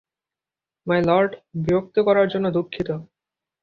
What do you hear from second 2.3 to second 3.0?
জন্য দুঃখিত।